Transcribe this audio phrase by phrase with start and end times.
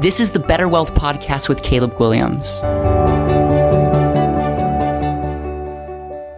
[0.00, 2.58] This is the Better Wealth Podcast with Caleb Guilliams.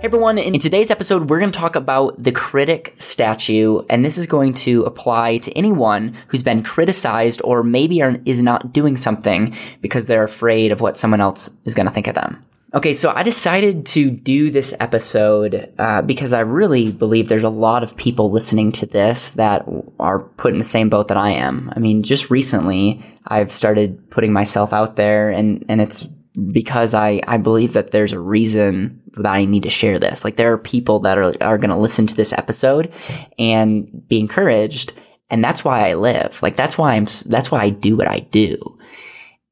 [0.00, 4.19] Hey everyone, in today's episode, we're going to talk about the critic statue, and this
[4.19, 8.96] is going to apply to anyone who's been criticized or maybe are, is not doing
[8.96, 12.45] something because they're afraid of what someone else is going to think of them.
[12.75, 17.50] Okay, so I decided to do this episode uh, because I really believe there's a
[17.50, 19.66] lot of people listening to this that
[20.01, 21.70] are put in the same boat that I am.
[21.77, 26.09] I mean, just recently, I've started putting myself out there, and, and it's
[26.50, 30.25] because I, I believe that there's a reason that I need to share this.
[30.25, 32.91] Like there are people that are, are going to listen to this episode
[33.39, 34.95] and be encouraged.
[35.28, 36.42] And that's why I live.
[36.42, 38.78] Like that's why I'm, that's why I do what I do.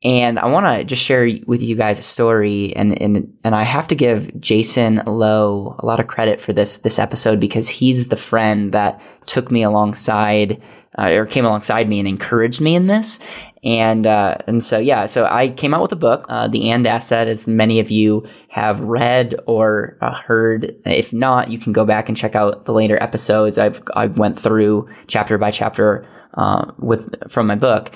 [0.03, 3.65] And I want to just share with you guys a story and, and, and I
[3.65, 8.09] have to give Jason Lowe a lot of credit for this, this episode because he's
[8.09, 10.61] the friend that took me alongside
[10.99, 13.21] uh, or came alongside me and encouraged me in this.
[13.63, 16.87] And uh, and so yeah, so I came out with a book, uh, The And
[16.87, 20.75] Asset, as many of you have read or uh, heard.
[20.87, 23.59] If not, you can go back and check out the later episodes.
[23.59, 27.91] I've I went through chapter by chapter uh, with from my book,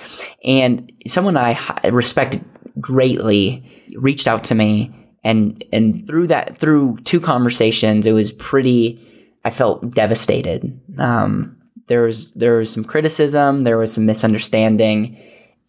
[0.44, 1.58] and someone I
[1.90, 2.38] respect
[2.78, 3.64] greatly
[3.96, 4.94] reached out to me,
[5.24, 9.00] and and through that through two conversations, it was pretty.
[9.44, 10.80] I felt devastated.
[10.98, 11.56] Um,
[11.86, 15.20] there was there was some criticism, there was some misunderstanding,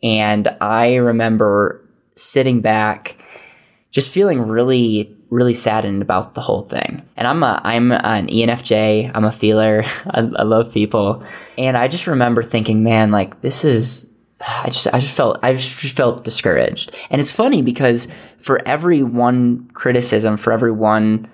[0.02, 3.18] and I remember sitting back,
[3.92, 7.02] just feeling really really saddened about the whole thing.
[7.18, 9.12] And I'm a I'm an ENFJ.
[9.14, 9.84] I'm a feeler.
[10.06, 11.24] I, I love people,
[11.58, 14.10] and I just remember thinking, man, like this is
[14.40, 16.96] I just I just felt I just felt discouraged.
[17.10, 21.30] And it's funny because for every one criticism, for every one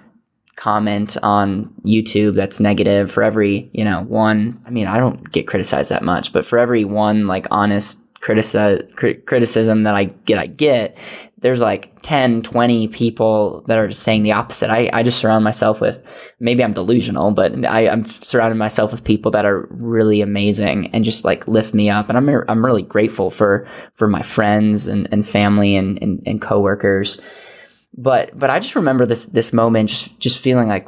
[0.55, 5.47] comment on YouTube that's negative, for every, you know, one, I mean, I don't get
[5.47, 10.47] criticized that much, but for every one like honest critici- criticism that I get, I
[10.47, 10.97] get,
[11.39, 14.69] there's like 10, 20 people that are saying the opposite.
[14.69, 16.05] I, I just surround myself with,
[16.39, 21.03] maybe I'm delusional, but I, I'm surrounding myself with people that are really amazing and
[21.03, 22.09] just like lift me up.
[22.09, 26.39] And I'm, I'm really grateful for, for my friends and, and family and, and, and
[26.39, 27.19] coworkers
[27.93, 30.87] but but I just remember this this moment just just feeling like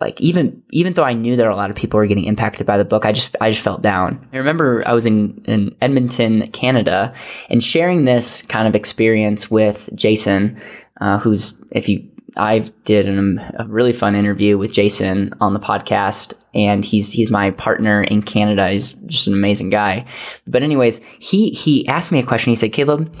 [0.00, 2.76] like even even though I knew that a lot of people were getting impacted by
[2.76, 4.26] the book, I just I just felt down.
[4.32, 7.14] I remember I was in, in Edmonton, Canada,
[7.48, 10.60] and sharing this kind of experience with Jason,
[11.00, 12.06] uh, who's if you
[12.36, 17.30] I did an, a really fun interview with Jason on the podcast, and he's he's
[17.30, 18.70] my partner in Canada.
[18.70, 20.06] He's just an amazing guy.
[20.46, 22.50] But anyways, he he asked me a question.
[22.50, 23.14] He said, "Caleb,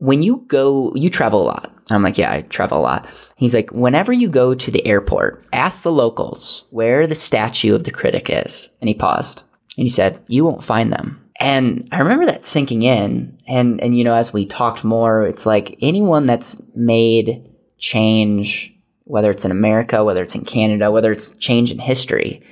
[0.00, 1.72] when you go, you travel a lot.
[1.90, 3.06] I'm like, yeah, I travel a lot.
[3.36, 7.84] He's like, whenever you go to the airport, ask the locals where the statue of
[7.84, 8.70] the critic is.
[8.80, 9.42] And he paused
[9.76, 11.24] and he said, you won't find them.
[11.38, 13.38] And I remember that sinking in.
[13.46, 18.74] And, and, you know, as we talked more, it's like anyone that's made change,
[19.04, 22.42] whether it's in America, whether it's in Canada, whether it's change in history,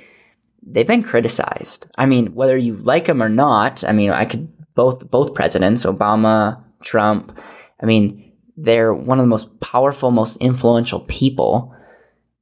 [0.61, 1.87] they've been criticized.
[1.97, 5.85] I mean, whether you like them or not, I mean, I could both, both presidents,
[5.85, 7.37] Obama, Trump,
[7.81, 11.73] I mean, they're one of the most powerful, most influential people,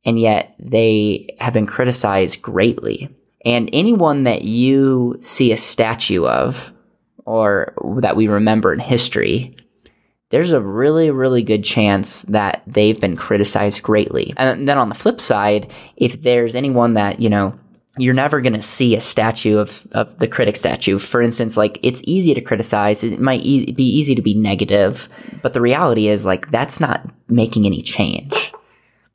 [0.05, 3.15] and yet they have been criticized greatly.
[3.45, 6.73] And anyone that you see a statue of,
[7.25, 9.55] or that we remember in history,
[10.29, 14.33] there's a really, really good chance that they've been criticized greatly.
[14.37, 17.57] And then on the flip side, if there's anyone that, you know,
[17.97, 20.97] you're never going to see a statue of, of the critic statue.
[20.97, 23.03] For instance, like it's easy to criticize.
[23.03, 25.09] It might e- be easy to be negative,
[25.41, 28.53] but the reality is like that's not making any change.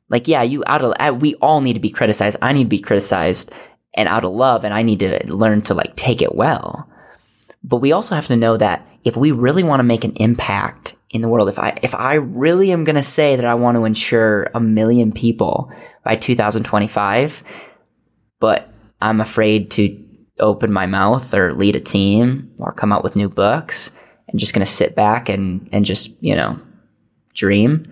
[0.09, 2.37] Like, yeah, you out of, uh, we all need to be criticized.
[2.41, 3.51] I need to be criticized
[3.93, 6.89] and out of love and I need to learn to like take it well.
[7.63, 10.95] But we also have to know that if we really want to make an impact
[11.09, 13.75] in the world, if I, if I really am going to say that I want
[13.75, 15.71] to ensure a million people
[16.03, 17.43] by 2025,
[18.39, 18.72] but
[19.03, 20.03] I'm afraid to
[20.39, 23.95] open my mouth or lead a team or come out with new books
[24.29, 26.59] and just going to sit back and, and just, you know,
[27.33, 27.85] dream,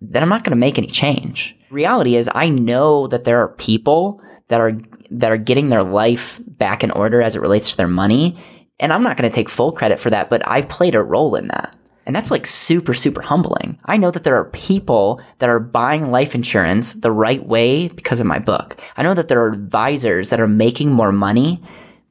[0.00, 1.56] then I'm not going to make any change.
[1.70, 4.78] Reality is I know that there are people that are
[5.10, 8.38] that are getting their life back in order as it relates to their money,
[8.78, 11.34] and I'm not going to take full credit for that, but I've played a role
[11.34, 11.74] in that.
[12.08, 13.78] And that's like super, super humbling.
[13.84, 18.18] I know that there are people that are buying life insurance the right way because
[18.18, 18.80] of my book.
[18.96, 21.62] I know that there are advisors that are making more money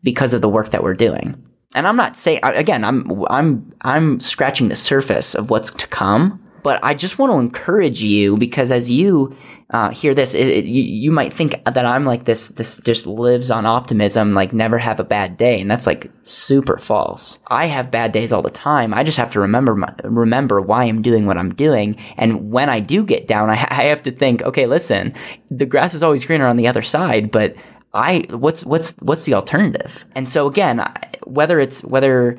[0.04, 1.44] because of the work that we're doing.
[1.74, 6.44] And I'm not saying again, I'm I'm I'm scratching the surface of what's to come,
[6.64, 9.36] But I just want to encourage you because as you
[9.70, 13.06] uh, hear this, it, it, you, you might think that I'm like this, this just
[13.06, 15.60] lives on optimism, like never have a bad day.
[15.60, 17.40] And that's like super false.
[17.48, 18.94] I have bad days all the time.
[18.94, 21.98] I just have to remember, my, remember why I'm doing what I'm doing.
[22.16, 25.14] And when I do get down, I, I have to think, okay, listen,
[25.52, 27.56] the grass is always greener on the other side, but
[27.94, 30.06] I, what's, what's, what's the alternative?
[30.16, 30.86] And so again,
[31.26, 32.38] whether it's, whether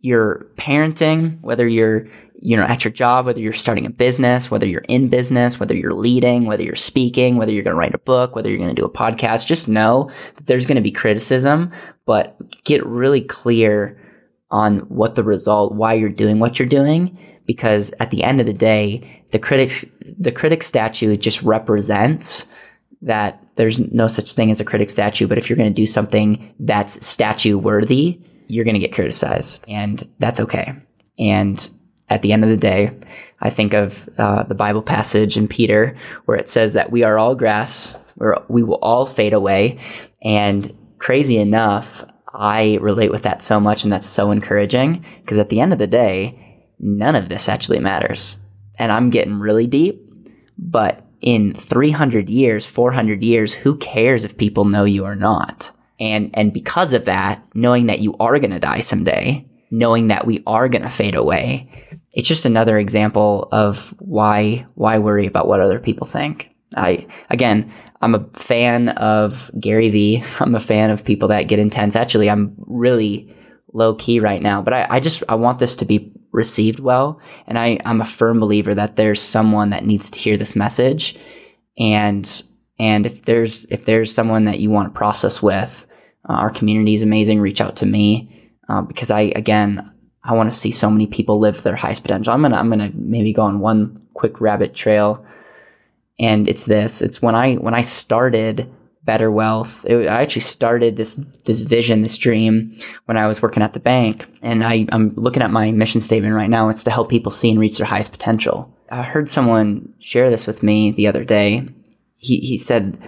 [0.00, 2.06] you're parenting, whether you're
[2.42, 5.76] you know, at your job, whether you're starting a business, whether you're in business, whether
[5.76, 8.74] you're leading, whether you're speaking, whether you're going to write a book, whether you're going
[8.74, 11.70] to do a podcast, just know that there's going to be criticism,
[12.06, 14.00] but get really clear
[14.50, 17.16] on what the result, why you're doing what you're doing.
[17.44, 19.84] Because at the end of the day, the critics,
[20.18, 22.46] the critic statue just represents
[23.02, 25.26] that there's no such thing as a critic statue.
[25.26, 28.20] But if you're going to do something that's statue worthy,
[28.50, 30.74] you're going to get criticized and that's okay.
[31.18, 31.70] And
[32.08, 32.90] at the end of the day,
[33.40, 37.18] I think of uh, the Bible passage in Peter where it says that we are
[37.18, 39.78] all grass, we're, we will all fade away.
[40.22, 45.48] And crazy enough, I relate with that so much, and that's so encouraging because at
[45.48, 48.36] the end of the day, none of this actually matters.
[48.78, 50.00] And I'm getting really deep,
[50.56, 55.70] but in 300 years, 400 years, who cares if people know you or not?
[56.00, 60.26] And, and because of that, knowing that you are going to die someday, knowing that
[60.26, 61.70] we are going to fade away,
[62.14, 66.50] it's just another example of why why worry about what other people think.
[66.76, 70.24] I again, I'm a fan of Gary Vee.
[70.40, 71.96] I'm a fan of people that get intense.
[71.96, 73.36] Actually, I'm really
[73.72, 77.20] low key right now, but I, I just I want this to be received well,
[77.46, 81.16] and I I'm a firm believer that there's someone that needs to hear this message,
[81.78, 82.42] and
[82.78, 85.86] and if there's if there's someone that you want to process with,
[86.30, 87.40] uh, our community is amazing.
[87.40, 89.90] Reach out to me uh, because I again
[90.22, 92.32] I want to see so many people live their highest potential.
[92.32, 95.24] I'm gonna I'm gonna maybe go on one quick rabbit trail,
[96.20, 97.02] and it's this.
[97.02, 98.72] It's when I when I started
[99.02, 99.84] Better Wealth.
[99.86, 101.16] It, I actually started this
[101.46, 102.76] this vision, this dream,
[103.06, 106.34] when I was working at the bank, and I, I'm looking at my mission statement
[106.34, 106.68] right now.
[106.68, 108.72] It's to help people see and reach their highest potential.
[108.88, 111.68] I heard someone share this with me the other day.
[112.18, 112.98] He he said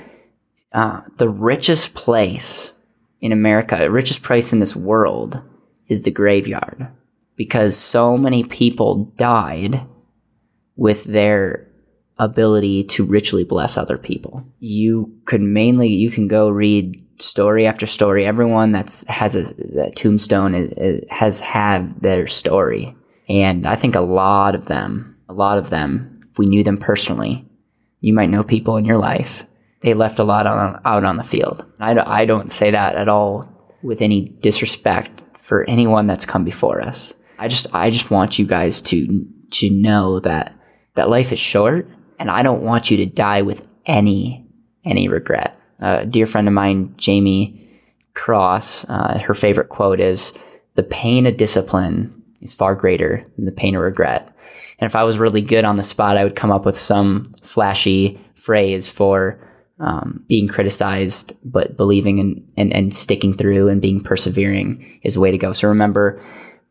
[0.72, 2.74] uh, the richest place
[3.22, 5.40] in America, the richest place in this world,
[5.88, 6.88] is the graveyard
[7.36, 9.80] because so many people died
[10.76, 11.68] with their
[12.18, 14.44] ability to richly bless other people.
[14.58, 18.26] You could mainly you can go read story after story.
[18.26, 19.42] Everyone that's has a
[19.74, 22.94] that tombstone is, is, has had their story,
[23.28, 26.78] and I think a lot of them, a lot of them, if we knew them
[26.78, 27.48] personally,
[28.00, 29.44] you might know people in your life.
[29.82, 31.64] They left a lot on, out on the field.
[31.80, 33.48] I, I don't say that at all
[33.82, 37.14] with any disrespect for anyone that's come before us.
[37.38, 40.54] I just I just want you guys to to know that
[40.94, 41.88] that life is short,
[42.18, 44.46] and I don't want you to die with any
[44.84, 45.58] any regret.
[45.80, 47.58] Uh, a dear friend of mine, Jamie
[48.14, 50.32] Cross, uh, her favorite quote is,
[50.76, 54.28] "The pain of discipline is far greater than the pain of regret."
[54.78, 57.24] And if I was really good on the spot, I would come up with some
[57.42, 59.38] flashy phrase for
[59.78, 65.20] um, being criticized, but believing and, and, and sticking through and being persevering is the
[65.20, 65.52] way to go.
[65.52, 66.22] So remember,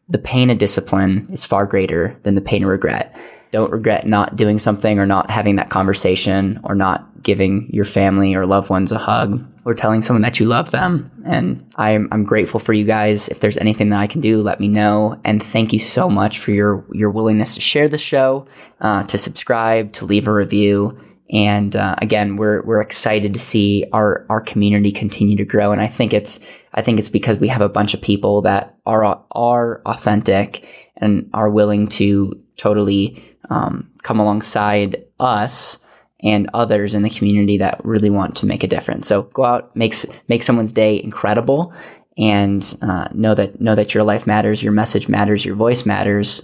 [0.10, 3.16] the pain of discipline is far greater than the pain of regret.
[3.52, 8.34] Don't regret not doing something or not having that conversation or not giving your family
[8.34, 11.12] or loved ones a hug or telling someone that you love them.
[11.26, 13.30] And I'm, I'm grateful for you guys.
[13.30, 15.20] If there's anything that I can do, let me know.
[15.24, 18.48] And thank you so much for your, your willingness to share the show,
[18.80, 20.98] uh, to subscribe, to leave a review.
[21.32, 25.72] And uh, again, we're we're excited to see our our community continue to grow.
[25.72, 26.40] And I think it's
[26.74, 31.30] I think it's because we have a bunch of people that are are authentic and
[31.34, 35.78] are willing to totally um, come alongside us
[36.24, 39.08] and others in the community that really want to make a difference.
[39.08, 39.94] So go out, make
[40.28, 41.74] make someone's day incredible,
[42.18, 46.44] and uh, know that know that your life matters, your message matters, your voice matters,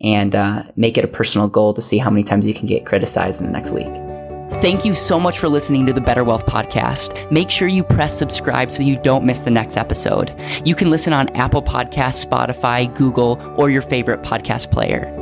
[0.00, 2.86] and uh, make it a personal goal to see how many times you can get
[2.86, 4.11] criticized in the next week.
[4.60, 7.30] Thank you so much for listening to the Better Wealth Podcast.
[7.32, 10.32] Make sure you press subscribe so you don't miss the next episode.
[10.64, 15.21] You can listen on Apple Podcasts, Spotify, Google, or your favorite podcast player.